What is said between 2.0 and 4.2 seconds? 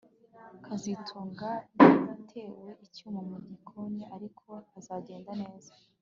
yatewe icyuma mu gikoni